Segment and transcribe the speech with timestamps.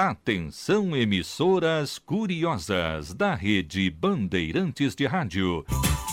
[0.00, 5.66] Atenção emissoras curiosas da rede Bandeirantes de Rádio.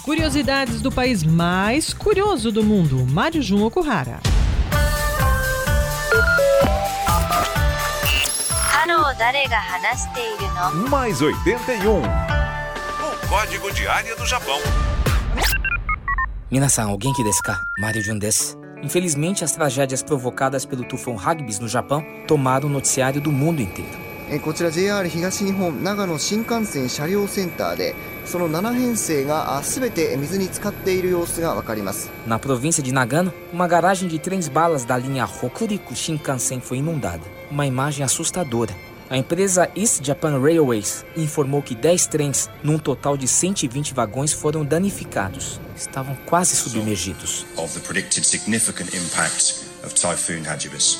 [0.03, 3.05] Curiosidades do país mais curioso do mundo.
[3.05, 4.21] Mário Jun Okuhara.
[10.89, 12.01] Mais 81.
[12.01, 14.57] O código de área do Japão.
[16.49, 17.61] Minasan, alguém que desu ka?
[17.77, 18.57] Mario Jun desu.
[18.84, 24.10] Infelizmente, as tragédias provocadas pelo tufão Hagbis no Japão tomaram o noticiário do mundo inteiro.
[24.32, 35.96] えーこちら JR 東日本長野新幹線車両センターでその7編成があ全て水に浸かっている様子がわかります Na província de Nagano, uma garagem de trens balas da linha Hokuriku
[35.96, 37.24] Shinkansen foi inundada.
[37.50, 38.72] Uma imagem assustadora.
[39.07, 44.65] A empresa East Japan Railways informou que 10 trens, num total de 120 vagões, foram
[44.65, 45.59] danificados.
[45.75, 47.45] Estavam quase submergidos.
[50.47, 50.97] Hagibis.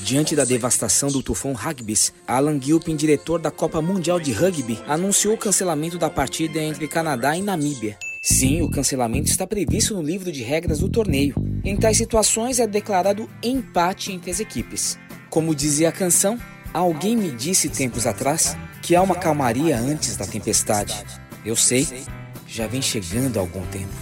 [0.00, 5.34] Diante da devastação do tufão Hagbis, Alan Gilpin, diretor da Copa Mundial de Rugby, anunciou
[5.34, 7.98] o cancelamento da partida entre Canadá e Namíbia.
[8.22, 11.34] Sim, o cancelamento está previsto no livro de regras do torneio.
[11.63, 14.97] Em tais situações é declarado empate entre as equipes.
[15.29, 16.39] Como dizia a canção,
[16.73, 21.05] alguém me disse tempos atrás que há uma calmaria antes da tempestade.
[21.45, 21.87] Eu sei,
[22.47, 23.93] já vem chegando há algum tempo.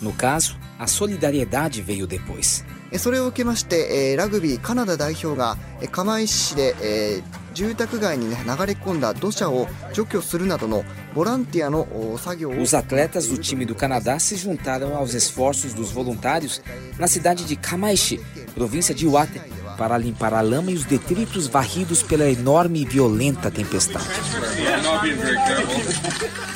[0.00, 2.64] No caso, a solidariedade veio depois.
[2.92, 16.62] えーそれを受けまして、えーラグビーカナダ代表がえー釜石市で、えー 住宅街に、ね、流れ込んだ土砂を除去するなどのボランティアのお作業を Os atletas do time do Canadá se juntaram aos esforços dos voluntários
[16.98, 18.20] na cidade de Kamaishi,
[18.54, 19.40] província de Iwate,
[19.76, 24.04] para limpar a lama e os detritos varridos pela enorme e violenta tempestade.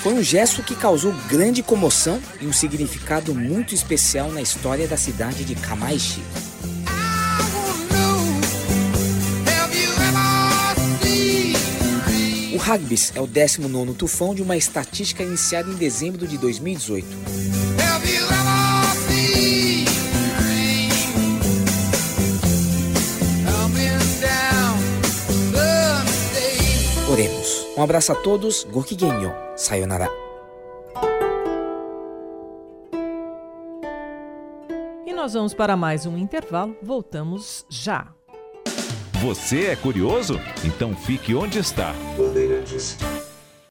[0.02, 4.98] Foi um gesto que causou grande comoção e um significado muito especial na história da
[4.98, 6.22] cidade de Kamaishi.
[12.59, 17.07] Hagbis é o 19º tufão de uma estatística iniciada em dezembro de 2018.
[27.09, 27.65] Oremos.
[27.75, 28.65] Um abraço a todos.
[28.65, 29.33] Gokigenyo.
[29.55, 30.07] Sayonara.
[35.07, 36.77] E nós vamos para mais um intervalo.
[36.83, 38.18] Voltamos já.
[39.21, 40.39] Você é curioso?
[40.63, 41.93] Então fique onde está.
[42.17, 42.97] Bandeirantes.